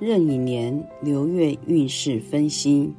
[0.00, 2.90] 壬寅年流月运势分析：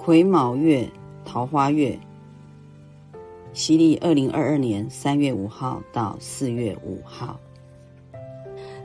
[0.00, 0.90] 癸卯月，
[1.24, 1.96] 桃花月，
[3.52, 7.38] 西历二零二二年三月五号到四月五号。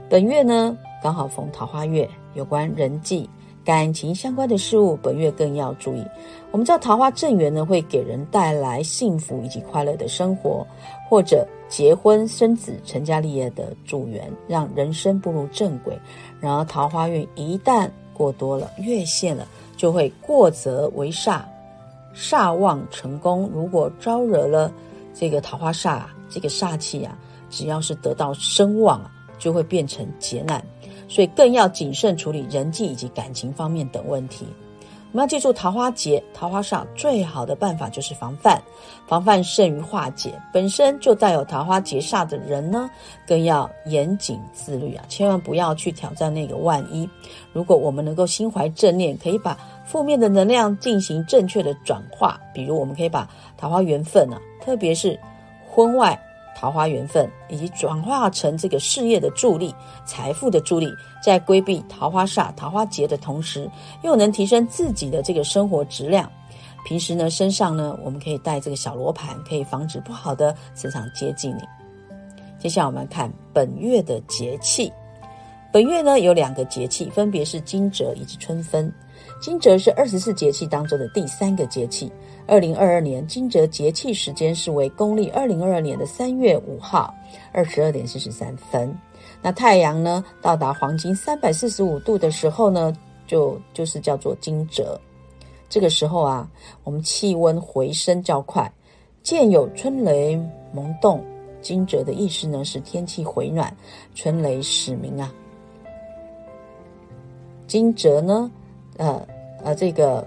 [0.07, 3.28] 本月呢，刚好逢桃花月，有关人际、
[3.68, 6.02] 感情相关的事物，本月更要注意。
[6.52, 10.66] 我们知道桃花正缘呢，会给人带来幸福以及快乐的生活，
[11.09, 11.45] 或者。
[11.70, 15.99] 结婚生子、成家立业的助缘，让人生步入正轨。
[16.39, 21.41] 然而，桃花运一旦过多了、越线了，就会过则为煞，
[22.16, 23.52] 煞旺成功。
[23.53, 24.72] 如果招惹了
[25.13, 30.66] 这个桃花煞，这个煞气啊，只要是得到声望啊，就会变成劫难。
[31.07, 34.45] 所以，更要谨慎处理人际以及感情方面等问题。
[35.13, 38.61] 我们要记住，桃花劫、桃花煞最好的办法就是防范，
[39.07, 40.33] 防范胜于化解。
[40.52, 42.89] 本身就带有桃花劫煞的人呢，
[43.25, 47.09] 更要严谨自律啊，千万不要去挑战那个万一。
[47.53, 53.27] 如果我们能够心怀正念，可以把负面的能量进行正确的转化，比如我们可以把
[53.58, 55.17] 桃花缘分啊，特别是
[55.66, 56.21] 婚外。
[56.59, 59.73] 桃花缘分，以及转化成这个事业的助力、
[60.05, 60.91] 财富的助力，
[61.23, 63.69] 在规避桃花煞、桃花劫的同时，
[64.02, 66.27] 又能提升自己的这个生活质量。
[66.83, 71.61] 平时呢，身上呢，我们可以带这个小罗盘，可以防止不好的磁场接近你。
[72.58, 74.92] 接下来我们看本月的节气。
[75.71, 78.92] 本月呢有两个节气，分别是惊蛰以及春分。
[79.40, 82.12] 惊蛰是二十四节气当中的第三个节气。
[82.46, 87.14] 二零二二年惊蛰节气时间是为公历二零二二年的三月五号
[87.52, 88.95] 二十二点四十三分。
[89.42, 92.95] 那太阳呢到达黄金三百四十五度的时候呢，
[93.28, 94.84] 就就是叫做惊蛰。
[95.70, 96.50] 这个时候啊，
[96.84, 98.72] 我们气温回升较快，
[99.22, 100.40] 见有春雷
[100.73, 101.23] 萌动。
[101.60, 103.76] 惊蛰的意思呢是天气回暖，
[104.16, 105.34] 春雷始鸣啊。
[107.68, 108.50] 惊蛰呢，
[108.98, 109.28] 呃
[109.64, 110.26] 呃，这个。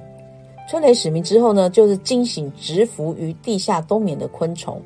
[0.68, 4.80] 春雷始鸣之后呢，就是惊醒蛰伏于地下冬眠的昆虫。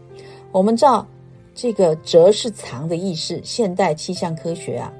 [0.51, 1.07] 我们知道，
[1.55, 3.39] 这个“蛰”是藏的意思。
[3.45, 4.91] 现代气象科学啊，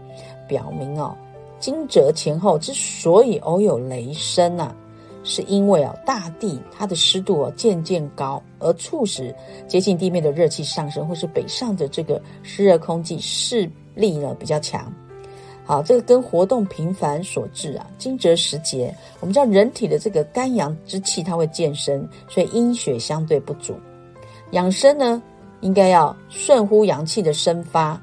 [0.47, 1.17] 表明哦，
[1.59, 4.77] 惊蛰前后之所以偶有雷声啊，
[5.23, 9.35] 是因为啊，大地它的湿度啊渐渐高，而促使
[9.67, 14.93] 接近地面的热气上升，或是北上的这个湿热空气势力呢比较强。
[15.67, 17.87] 好，这个跟活动频繁所致啊。
[17.97, 23.75] 惊蛰时节，我们知道人体的这个肝阳之气它会渐生，所以阴血相对不足。
[24.51, 25.23] 养生呢，
[25.61, 27.99] 应该要顺乎阳气的生发。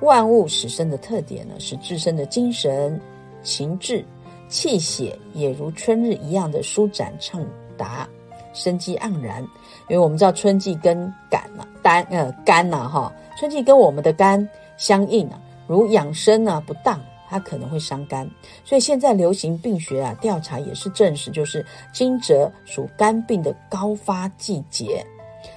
[0.00, 3.00] 万物始生的特点呢，是自身的精神、
[3.42, 4.04] 情志、
[4.46, 7.42] 气血也如春日一样的舒展畅
[7.78, 8.06] 达，
[8.52, 9.42] 生机盎然。
[9.88, 15.40] 因为我们知道春季跟肝啊，肝呃肝呐哈，春季跟我们的肝相应啊。
[15.66, 18.28] 如养生呢不当，它可能会伤肝，
[18.64, 25.04] 所以现在流行病学啊调查也是证实，就是惊蛰属肝病的高发季节。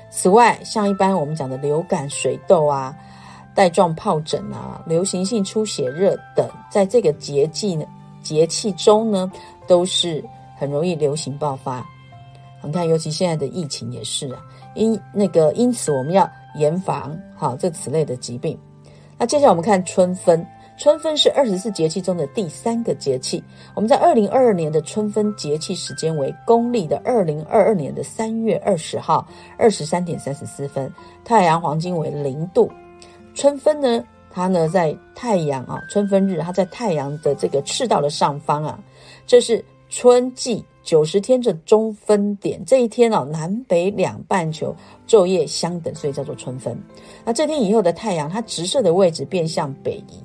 [0.10, 2.96] 此外，像一般我们讲的流感、水痘啊、
[3.54, 7.86] 带状疱疹啊、流行性出血热等，在这个节气呢
[8.24, 9.32] 节气中呢，
[9.68, 10.24] 都是
[10.58, 11.88] 很容易流行爆发。
[12.64, 14.42] 你看，尤其现在的疫情也是啊，
[14.74, 18.60] 因那个因此我们要严防好这此类的疾病。
[19.20, 20.48] 那接下来我们看春分，
[20.78, 23.44] 春分是二十四节气中的第三个节气。
[23.76, 29.28] 我们在二零二二年的春分节气时间为公历的二零二二年的三月二十号
[29.58, 30.90] 二十三点三十四分，
[31.26, 32.72] 太阳黄金为零度。
[33.36, 38.80] 春分呢，它呢在太阳啊，春分日它在太阳的这个赤道的上方啊，
[39.28, 40.64] 这是春季。
[40.90, 44.76] 九十天的中分点，这一天哦，南北两半球
[45.08, 46.76] 昼夜相等，所以叫做春分。
[47.24, 50.20] 那这天以后的太阳，它直射的位置变向北移，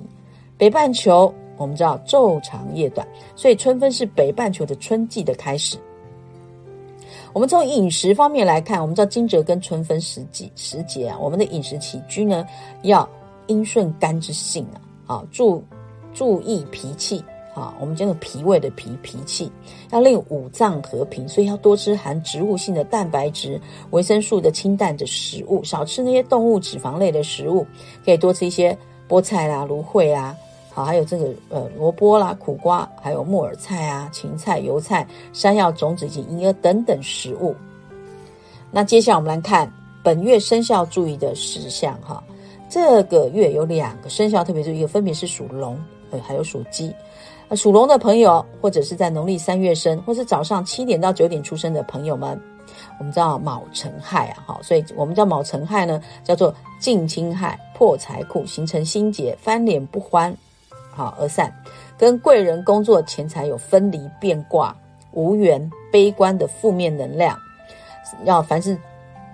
[0.57, 5.77] 北半球我们知道昼长夜短，所以春分是北半球的春季的开始。
[7.31, 12.43] 我们从饮食方面来看，我们知道惊蛰跟春分时节时节啊，我们的饮食起居呢
[12.81, 13.07] 要
[13.45, 14.65] 阴顺肝之性
[15.05, 15.63] 啊，啊注
[16.11, 17.23] 注意脾气。
[17.55, 19.49] 啊，我们讲个脾胃的脾脾气，
[19.89, 23.59] 要令五脏和平，所以要多吃含植物性的蛋白质、
[23.91, 27.65] 维生素的清淡的食物，少吃那些动物脂肪类的食物，
[28.03, 30.35] 可以多吃一些菠菜啦、芦荟啊，
[30.73, 37.55] 好，还有这个呃萝卜啦、苦瓜，还有木耳菜啊、芹菜、油菜、山药种子以及银耳等等食物。
[38.69, 39.71] 那接下来我们来看
[40.03, 42.21] 本月生肖注意的事项哈，
[42.69, 45.79] 这个月有两个生肖特别注意，分别是属龙，
[46.11, 46.93] 呃，还有属鸡。
[47.53, 52.39] 属龙的朋友，或者是在农历三月生，或是早上七点到九点出生的朋友们，
[52.97, 60.35] 我们知道卯辰亥啊，哈，所以我们叫卯辰亥呢，叫做近亲亥，破财库，形成心结，翻脸不欢，
[60.91, 61.53] 好而散。
[61.97, 64.75] 跟贵人工作钱财有分离变卦，
[65.11, 67.37] 无缘悲观的负面能量，
[68.23, 68.77] 要凡事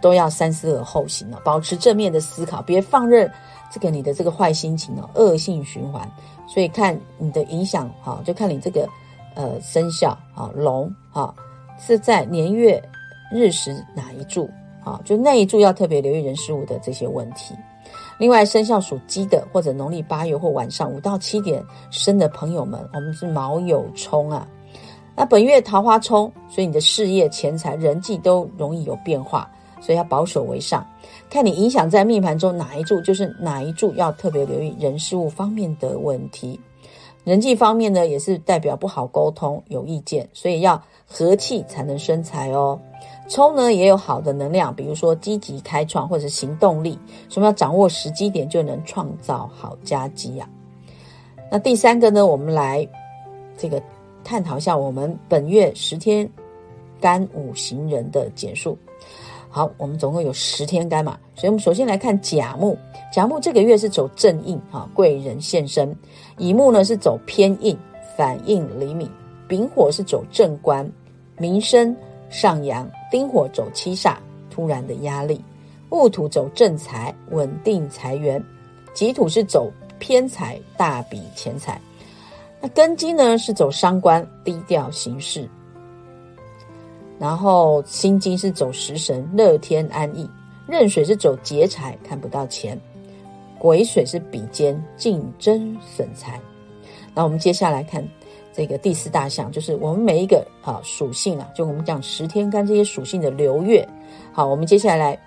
[0.01, 3.31] 都要三思而后行哦，保持正面的思考，别放任
[3.71, 6.07] 这个你的这个坏心情哦，恶性循环。
[6.53, 8.85] 所以看你的影响哈，就看你这个
[9.35, 11.33] 呃生肖啊龙啊
[11.79, 12.81] 是在年月
[13.33, 14.49] 日时哪一柱
[14.83, 17.55] 啊，就那一柱要特别留意人事物的这些问题。
[18.17, 24.45] 另外，生肖属鸡的，或者农历八月或晚上五到七点生的朋友们，我们是卯酉冲啊。
[25.15, 29.49] 那本月桃花冲，所以你的事业、钱财、人际都容易有变化，
[29.81, 30.85] 所以要保守为上。
[31.29, 36.57] 看你影响在命盘中哪一柱，就是哪一柱要特别留意人事物方面的问题。
[37.23, 42.79] 人际方面呢，也是代表不好沟通、有意见，所以要和气才能生财哦。
[43.29, 46.97] 冲呢也有好的能量，比如说积极开创或者行动力，
[47.29, 50.49] 什么要掌握时机点就能创造好佳绩呀。
[51.51, 52.85] 那第三个呢，我们来
[53.55, 53.81] 这个
[54.23, 56.27] 探讨一下我们本月十天
[56.99, 58.75] 干五行人的简述。
[59.51, 62.77] 好，我们总共有十天干嘛，所以我们首先来看甲木，
[63.13, 65.93] 甲木这个月是走正印哈，贵人现身；
[66.37, 67.77] 乙木呢是走偏印，
[68.17, 69.05] 反应厘米；
[69.47, 70.89] 丙火是走正官，
[71.37, 71.95] 民生。
[72.29, 74.15] 上扬，丁火走七煞，
[74.49, 75.35] 突然的压力；
[75.89, 78.41] 戊土走正财，稳定财源；
[78.93, 79.69] 己土是走
[79.99, 81.77] 偏财，大笔钱财。
[82.61, 85.45] 那庚金呢是走伤官，低调行事。
[87.21, 90.27] 然后辛金是走食神，乐天安逸；
[90.65, 92.75] 壬水是走劫财，看不到钱；
[93.59, 96.41] 癸水是比肩，竞争损财。
[97.13, 98.03] 那我们接下来看。
[98.53, 103.87] 这个第四大项就是我们每一个啊属性啊，就我们讲十天干这些属性的流月。
[104.33, 105.17] 好，我们接下来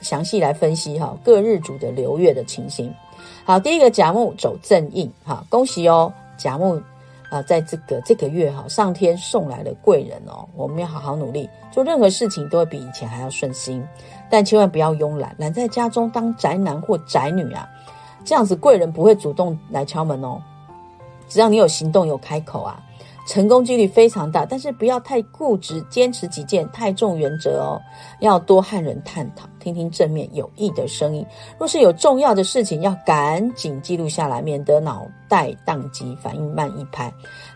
[0.00, 2.92] 详细来分析哈各日主的流月的情形。
[3.44, 6.82] 好，第一个甲木走正印，哈，恭喜哦，甲木
[7.32, 13.82] 啊，在这个这个月哈，上天送来了贵人哦，我们要好好努力，做任何事情都会比以前还要顺心，
[14.28, 17.66] 但千万不要慵懒，懒在家中当宅男或宅女啊，
[18.22, 20.42] 这样子贵人不会主动来敲门哦。
[21.26, 22.78] 只要你有行动有开口啊，
[23.26, 24.44] 成功几率非常大。
[24.44, 27.80] 但是不要太固执，坚持己见，太重原则哦。
[28.20, 31.24] 要多和人探讨，听听正面有益的声音。
[31.58, 37.12] 若是有重要的事情，要赶紧记录下来，免得脑袋宕机，反应慢一拍。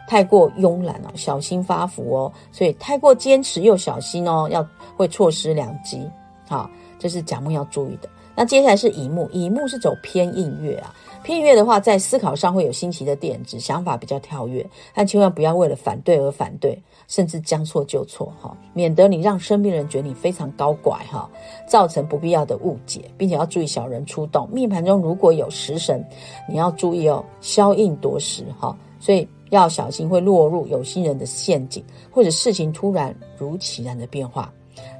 [0.09, 2.33] 太过慵懒哦，小心发福哦。
[2.53, 4.67] 所以太过坚持又小心哦，要
[4.97, 6.09] 会错失良机。
[6.49, 8.09] 好，这是甲木要注意的。
[8.37, 10.95] 那接下来是乙木，乙木是走偏印月啊。
[11.25, 21.29] 偏月的话，在思考上会有新奇的点子，想法比较跳跃，但千万不要为了反对而反对，甚至将错就错哈，免得你让身边人觉得你非常高拐哈，
[21.67, 24.49] 造成不必要的误解，并且要注意小人出动。
[24.53, 26.05] 命盘中如果有食神，
[26.49, 34.53] 你要注意哦，消印夺食哈，所以要小心会落入有心人的陷阱，或者事情突然如其然的变化，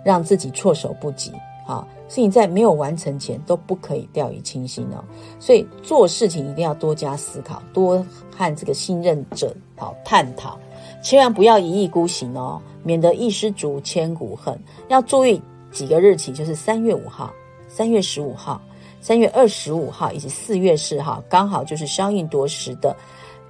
[0.05, 1.31] 让自己措手不及
[1.65, 5.03] 哈是你在没有完成前都不可以掉以轻心哦，
[5.41, 8.05] 所以做事情一定要多加思考，多
[8.37, 10.59] 和这个信任者好探讨，
[11.03, 14.57] 千万不要一意孤行哦，免得一失足千古恨。
[14.89, 15.41] 要注意
[15.73, 17.33] 几个日期，就是三月五号、
[17.69, 18.61] 三月十五号、
[19.01, 22.97] 三月二十五号以及四月四号，刚好就是消印夺食的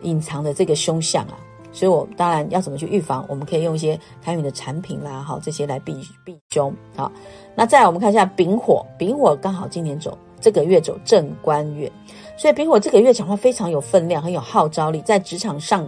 [0.02, 1.38] 隐藏的这个凶相啊。
[1.76, 3.22] 所以，我当然要怎么去预防？
[3.28, 6.74] 我们可以用一些开运的产品啦，好这些来避避凶。
[6.96, 7.12] 好，
[7.54, 11.92] 那再来我们看一下丙火，丙火刚好今年走这个月走正官月，
[12.38, 15.86] 所以丙火这个月讲话非常有分量，很有号召力，在职场上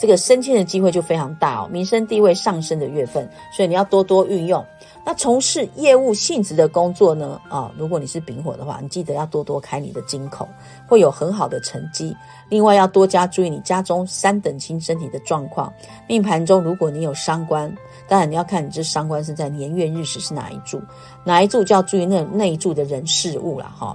[0.00, 4.64] 这个升迁的机会就非常大哦，民生地位上升的月份，所以你要多多运用。
[5.04, 7.38] 那从事业务性质的工作呢？
[7.50, 10.48] 啊，如果你是丙火的话，你记得要多多开你的金口，
[10.86, 12.16] 会有很好的成绩。
[12.48, 15.70] 另外要多加注意你家中三等亲身体的状况。
[16.06, 17.70] 命盘中如果你有伤官，
[18.08, 20.80] 当然你要看你这伤官是在年月日时是哪一柱，
[21.24, 23.94] 哪一柱就要注意那那一柱的人事物了哈。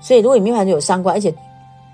[0.00, 1.34] 所以如果你命盘中有伤官，而且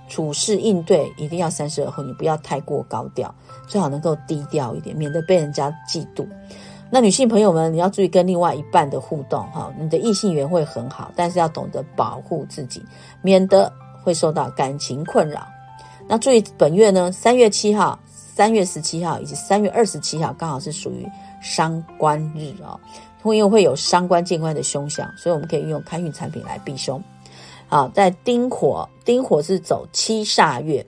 [0.07, 3.35] 处事应对一定要三思而后，你不要太过高调，
[3.67, 6.27] 最好能够低调一点，免得被人家嫉妒。
[6.91, 12.85] 那女性朋友们，你要注意跟另外一半的互动哈，你的异性缘会很好，但是要懂得保护自己，
[13.21, 15.47] 免得会受到感情困扰。
[16.07, 21.09] 那注意本月呢，三月七号、三月十七号以及三月二十七号，刚好是属于
[21.41, 22.79] 伤官日哦，
[23.25, 27.03] 因为会有伤官见官的凶相，所以我们可以运用开运产品来避凶。
[27.67, 30.87] 好，在丁火，丁火是走七煞月。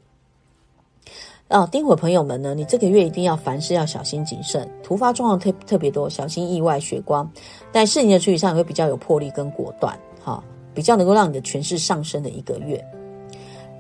[1.49, 7.31] 啊，丁火朋友们呢，你这个月一定要凡事要小心谨慎，突发状况特特别多，小心意外血光。
[7.71, 9.97] 但事情的处理上也会比较有魄力跟果断。
[10.25, 10.43] 哈，
[10.75, 12.85] 比较能够让你的权势上升的一个月。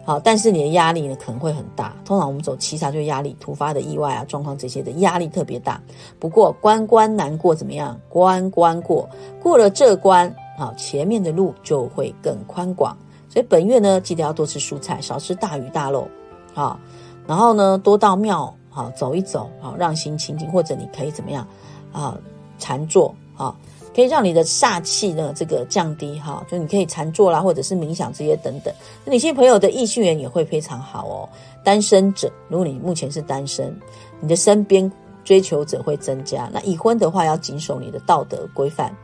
[0.04, 1.96] 好，但是你的压力呢可能会很大。
[2.04, 5.82] 通常我们走七杀就是压力，突发的意外啊、状况这些的压力特别大。
[6.20, 8.00] 不过关关难过怎么样？
[8.08, 9.08] 关关过，
[9.42, 12.96] 过了这关，好，前面的路就会更宽广。
[13.28, 16.06] 所以本月呢，记得要多吃蔬菜，少吃大鱼大肉，
[16.54, 16.78] 好，
[17.26, 21.46] 然后呢，多到庙好走一走，好，让心清净，或者你可以怎么样
[21.92, 22.16] 啊？
[22.58, 23.54] 禅坐啊。
[23.94, 28.70] 可以让你的煞气呢，这个降低哈，就你可以禅坐啦，或者是冥想这些等等。
[29.06, 31.26] 女性朋友的异性缘也会非常好哦。
[31.64, 33.74] 单身者，如果你目前是单身，
[34.20, 34.92] 你的身边
[35.24, 36.46] 追求者会增加。
[36.52, 38.94] 那已婚的话，要谨守你的道德规范，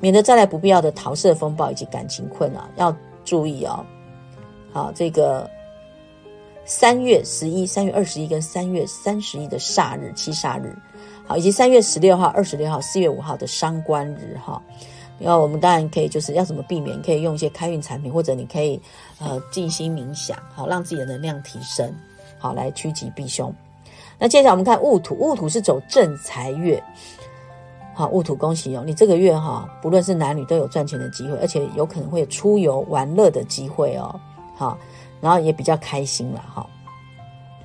[0.00, 3.82] 免得再来不必要的桃色风暴以及感情困扰，要注意哦。
[4.70, 5.48] 好，这个
[6.64, 10.74] 三月十一、三月二十一跟三月三十一的煞日，七煞日。
[11.26, 14.60] 好，以及三月十六号、二十六号、四月五号的伤官日哈，
[15.18, 18.80] 然后我们当然可以就是要怎么避免，可以用一些开运产品，或者你可以
[19.20, 21.94] 呃静心冥想，好让自己的能量提升，
[22.38, 23.54] 好来趋吉避凶。
[24.18, 26.82] 那接下来我们看戊土，戊土是走正财月，
[27.94, 34.20] 好戊土恭喜哦，你这个月哈，不论是男女都有赚钱的机会，而且有可能会有出游玩乐的机会哦，
[34.56, 34.76] 好，
[35.22, 36.66] 然后也比较开心了哈，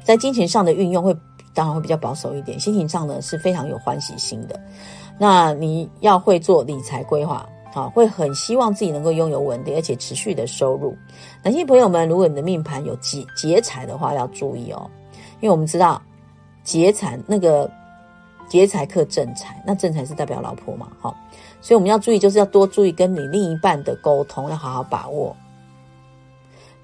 [0.01, 1.13] 在金钱上的运用会。
[1.53, 4.61] 当然会比较保守一点，心情上呢是非常有欢喜心的。
[5.17, 10.95] 那你要会做理财规划，啊，会很希望自己能够拥有稳定而且持续的收入。
[11.41, 14.87] 男性朋友们，如果你的命盘有劫劫财的话，要注意哦，
[15.39, 15.99] 因为我们知道
[16.63, 17.67] 劫财那个
[18.47, 21.17] 劫财克正财，那正财是代表老婆嘛，好，
[21.59, 25.35] 所以我们要注意，就是要多注意跟你另一半的沟通，要好好把握。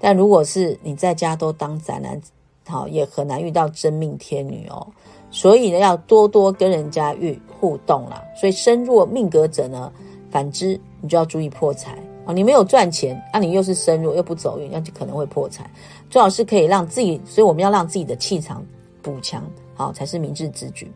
[0.04, 2.20] 但如果是你在家都当宅男。
[2.66, 4.86] 好，也很难遇到真命天女哦，
[5.30, 8.24] 所以呢，要多多跟人家遇互动啦。
[8.34, 9.92] 所以身弱命格者呢，
[10.30, 12.32] 反之你就要注意破财啊。
[12.32, 15.70] 你没有赚钱，那你又是身弱又不走运，那就可能会破财。
[16.08, 18.64] 最好是可以让自己，所以我们要让自己的气场
[19.02, 19.44] 补强，
[19.74, 20.90] 好才是明智之举。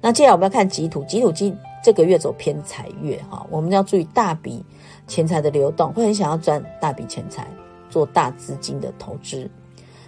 [0.00, 4.64] 那接下来我们要看吉土，吉土今这个月走偏财月哈，我们要注意大笔
[5.08, 7.44] 钱财的流动，会很想要赚大笔钱财，
[7.88, 9.48] 做大资金的投资。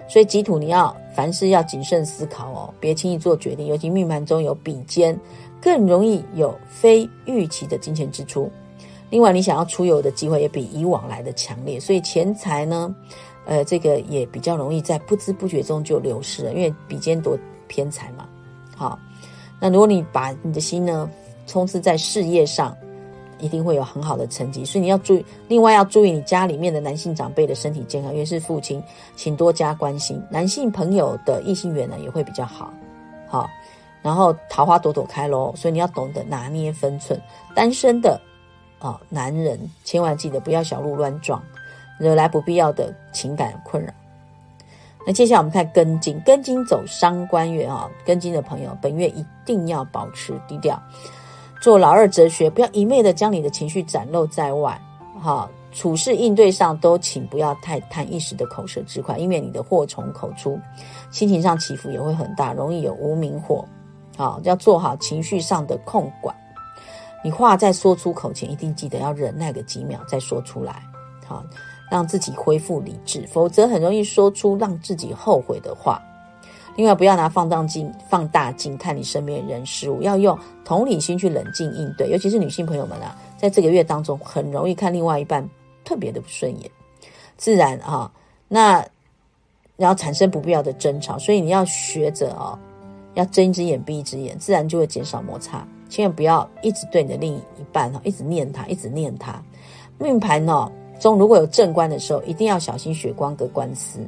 [0.08, 3.66] 所以吉土你要凡事要谨慎思考哦，别轻易做决定。
[3.66, 5.16] 尤其命盘中有比肩，
[5.62, 8.50] 更容易有非预期的金钱支出。
[9.08, 12.92] 另外，你想要出游的机会也比以往来的强烈，所以钱财呢，
[13.44, 16.52] 呃，这个也比较容易在不知不觉中就流失了。
[16.52, 18.28] 因为比肩多偏财嘛。
[18.76, 18.98] 好，
[19.60, 21.08] 那如果你把你的心呢，
[21.46, 22.76] 冲刺在事业上。
[23.40, 25.24] 一定会有很好的成绩，所以你要注意。
[25.48, 28.82] 另外要注意你家里面的男性长辈的身体健康，因为是父亲，
[29.16, 30.22] 请多加关心。
[30.30, 32.72] 男性朋友的异性缘呢也会比较好，
[33.28, 33.48] 好，
[34.02, 37.20] 然后桃花朵朵开喽，所以你要懂得拿捏分寸。
[37.54, 38.20] 单身的
[38.78, 41.42] 啊男人千万记得不要小鹿乱撞，
[41.98, 43.92] 惹来不必要的情感困扰。
[45.06, 50.78] 那接下来我们看庚金，庚金走伤官月啊，庚金的朋友本月一定要保持低调。
[51.60, 54.80] 做老二哲学，不要一昧的将你的情绪展露在外，
[55.20, 60.58] 哈，处事应对上都请不要太贪一时的口舌之快，因为你的祸从口出，
[61.10, 63.62] 心情上起伏也会很大，容易有无名火，
[64.16, 66.34] 好，要做好情绪上的控管。
[67.22, 70.82] 你话在说出口前，一定记得要忍耐个几秒再说出来，
[71.26, 71.44] 好，
[71.90, 76.00] 让自己恢复理智，否则很容易说出让自己后悔的话。
[76.76, 82.08] 另外，不要拿放大镜放大镜看你身边的人事物，要用同理心去冷静应对。
[82.08, 85.46] 尤其是女性朋友们啊，在这个月当中，很容易看另外一半
[85.84, 86.70] 特别的不顺眼，
[87.36, 88.10] 自然啊，
[88.48, 88.84] 那
[89.76, 91.18] 然后产生不必要的争吵。
[91.18, 92.58] 所以你要学着哦，
[93.14, 95.66] 要睁一只眼闭一只眼，自然就会减少摩擦。
[95.88, 99.42] 千万不要一直对你的另一半哈，一直念他，一直念他。
[99.98, 103.98] 命盘哦中如果有正官的时候，一定要小心血光跟官司，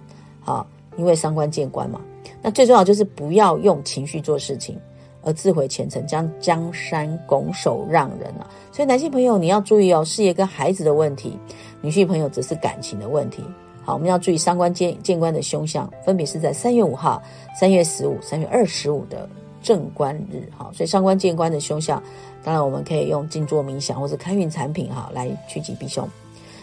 [0.41, 0.67] 好，
[0.97, 2.01] 因为伤官见官嘛。
[2.43, 4.77] 那最重要就是不要用情绪做事情，
[5.23, 8.51] 而自毁前程，将江山拱手让人啊！
[8.73, 11.31] 所以男性朋友你要注意哦，事业跟孩子的问题；
[11.81, 13.45] 女性朋友则是感情的问题。
[13.85, 17.23] 好，我们要注意三官见见官的凶相，分别是在三月五号、
[17.59, 19.29] 三月十五、三月二十五的
[19.63, 20.49] 正官日。
[20.57, 22.03] 好，所以三官见官的凶相，
[22.43, 26.09] 当然我们可以用静坐冥想或者开运产品哈来趋吉避凶。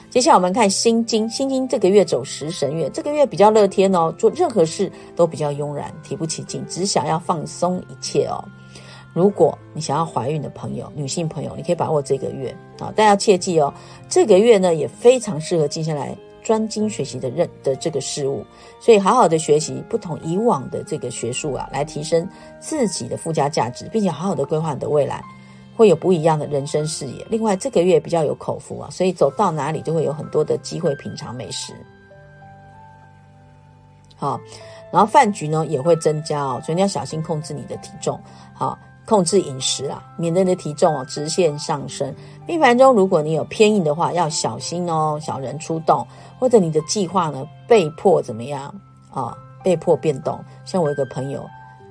[0.09, 8.43] 接下来我们看心经，心经这个月走食神月，这个月比较乐天哦，做任何事都比较慵懒，提不起劲，只想要放松一切哦。
[9.13, 12.49] 如果你想要怀孕的朋友，女性朋友，你可以把握这个月
[12.79, 13.71] 啊，但要切记哦，
[14.09, 18.43] 这个月呢也非常适合静下来专精学习的任的这个事物，
[18.79, 22.27] 所以好好的学习不同以往的这个学术啊，来提升
[22.59, 25.23] 自己的附加价值，并且好好的规划你的未来。
[25.79, 27.25] 会有不一样的人生视野。
[27.29, 31.73] 另外，这个月比较有口福啊，所以走到哪里就会有很多的机会品尝美食。
[34.17, 34.37] 好，
[34.91, 38.19] 然后饭局呢也会增加哦，所以你要小心控制你的体重，
[38.53, 42.13] 好，控制饮食啊，免得你的体重哦直线上升。
[42.45, 46.05] 命盘中如果你有偏硬的话，要小心哦，小人出动，
[46.37, 48.63] 或者你的计划呢被迫怎么样
[49.13, 49.33] 啊？
[49.63, 50.37] 被迫变动。
[50.65, 51.47] 像我一个朋友，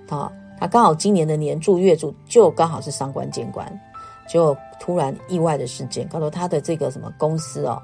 [0.07, 3.81] 他他刚好今年的年柱月柱就刚好是伤官见官，
[4.29, 7.81] 就突然意外的事件，告诉他的这个什么公司哦，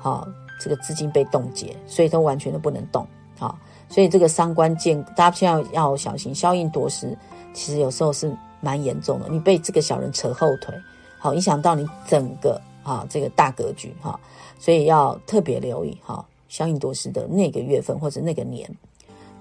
[0.00, 0.28] 好，
[0.60, 3.06] 这个资金被冻结，所以都完全都不能动，
[3.38, 3.58] 好。
[3.88, 7.14] 所以这个伤官见，大家现在要小心，消应夺食，
[7.52, 9.28] 其实有时候是蛮严重的。
[9.28, 10.74] 你被这个小人扯后腿，
[11.18, 14.18] 好影响到你整个啊这个大格局哈，
[14.58, 18.66] 所以要特别留意哈，消应夺食的那个月份或者那个年，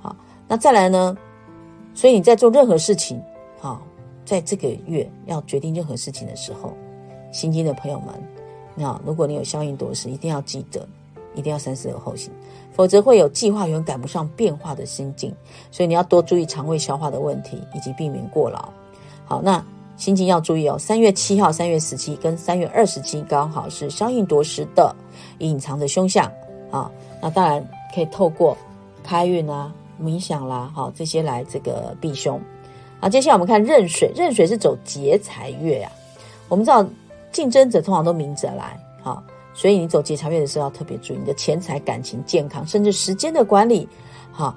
[0.02, 0.14] 好，
[0.50, 1.16] 那再来呢？
[1.94, 3.22] 所以你在做任何事情，
[3.60, 3.82] 好，
[4.26, 6.74] 在这个月要决定任何事情的时候，
[7.32, 8.08] 心经的朋友们，
[8.76, 10.88] 那如果你有消印夺食，一定要记得。
[11.34, 12.30] 一定要三思而后行，
[12.74, 15.34] 否则会有计划远赶不上变化的心境。
[15.72, 18.68] 所以你要多注意肠胃消化的问题，以及避免过劳。
[19.24, 19.64] 好，那
[19.96, 20.78] 心情要注意哦。
[20.78, 24.94] 三月七号、三月十七跟三月二十七刚好是相应夺食的
[25.38, 26.30] 隐藏的凶相
[26.70, 26.92] 啊。
[27.22, 28.58] 那当然可以透过
[29.02, 32.42] 开运啊、冥想啦，好这些来这个避凶。
[33.00, 35.92] 好，接下来我们看壬水，壬水是走劫财月啊。
[36.50, 36.86] 我们知道
[37.32, 39.24] 竞争者通常都明着来，好。
[39.54, 43.86] 所以你走劫财月的时候要特别注意你的钱财、感情、健康，甚至时间的管理，
[44.32, 44.56] 好，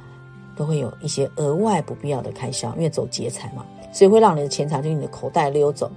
[0.54, 5.90] 都会有一些额外不必要的开销，因为走劫财嘛，所以会让你的钱财就你的口袋溜走。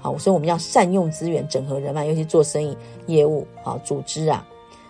[0.00, 2.74] 好，所以我们要善用资源，整合人脉，尤其做生意、
[3.06, 4.42] 业务啊、组织啊，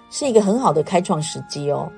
[0.09, 1.91] 是一个很好的开创时机哦。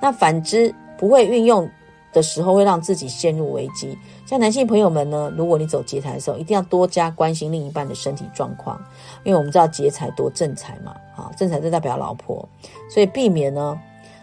[0.00, 1.66] 那反之不会运用。
[2.12, 3.96] 的时候会让自己陷入危机。
[4.26, 8.80] 像男性朋友们呢，如果你走劫财的时候，一定要多加关心另一半的身体状况，
[9.22, 12.44] 因为我们知道劫财多正财嘛，啊，正财就代表老婆，
[12.92, 13.78] 所以避免呢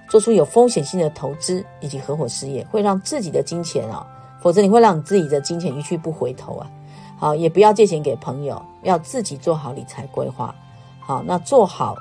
[0.09, 4.05] 做出有风险性的投资以及合伙事业，会让自己的金钱啊，
[4.41, 6.69] 否则你会让你自己的金钱一去不回头啊。
[7.17, 10.53] 好，也不要借钱给朋友，要自己做好理财规划。
[10.99, 11.95] 好，那做好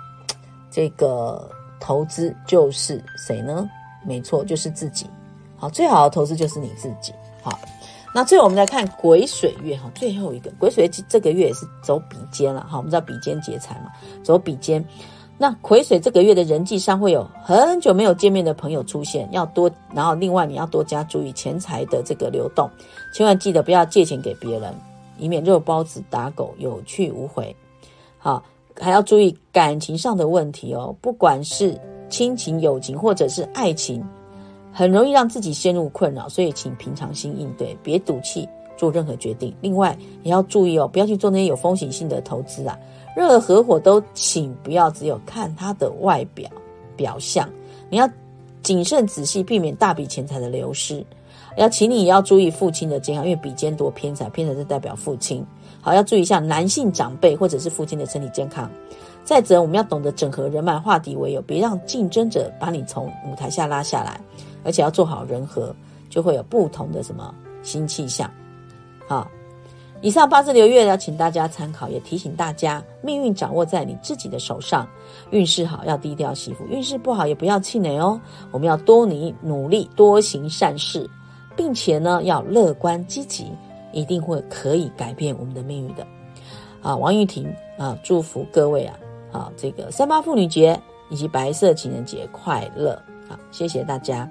[0.68, 1.48] 这个
[1.78, 3.70] 投资就是谁呢？
[4.06, 5.06] 没错，就是自己。
[5.56, 7.12] 好，最好的投资就是你自己。
[7.42, 7.58] 好，
[8.14, 12.76] 那最后我们来看癸水月哈，最后一个癸水月这个月也是走比肩了哈。
[12.76, 13.90] 我们知道比肩劫财嘛，
[14.22, 14.84] 走比肩。
[15.38, 19.70] 那癸水这个月的人际上会有很久没有见面的朋友出现，要多。
[19.94, 22.70] 然后另外你要多加注意钱财的这个流动，
[23.12, 24.74] 千万记得不要借钱给别人，
[25.18, 27.54] 以免肉包子打狗，有去无回。
[28.18, 28.42] 好，
[28.80, 34.04] 还要注意感情上的问题哦，不管是亲情、友情或者是爱情。
[34.72, 39.54] 很容易让自己陷入困扰，所以请平常心应对，别赌气做任何决定。
[39.62, 42.78] 另外也要注意哦，不要去做那些有风险性的投资啊。
[43.16, 46.50] 任何合伙都请不要只有看它的外表
[46.94, 47.48] 表象，
[47.88, 48.06] 你要
[48.62, 51.02] 谨慎仔细，避免大笔钱财的流失。
[51.56, 55.42] 要请你也要注意父亲的健康，因为比肩多偏财，偏财是代表父亲。
[55.80, 58.70] 好，要注意一下男性长辈或者是父亲的身体健康。
[59.26, 64.20] 再者，我们要懂得整合人脉，化敌为友，别让竞争者把你从舞台下拉下来。
[64.62, 65.74] 而且要做好人和，
[66.08, 68.30] 就会有不同的什么新气象。
[69.08, 69.28] 好，
[70.00, 74.86] 以上八字流月要，请大家参考，也提醒大家，命运掌握在你自己的手上。
[75.30, 78.20] 运势好要低调惜福，运势不好也不要气馁哦。
[78.52, 81.08] 我们要多努努力，多行善事，
[81.56, 83.46] 并且呢要乐观积极，
[83.92, 86.06] 一定会可以改变我们的命运的。
[86.80, 88.96] 啊，王玉婷啊，祝福各位啊，
[89.36, 92.92] 啊这个三八妇女节以及白色情人节快乐。
[93.28, 94.28] 啊，谢谢大家。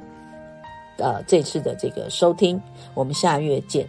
[0.98, 2.62] 呃，这次的这个收听，
[2.94, 3.88] 我们下月见。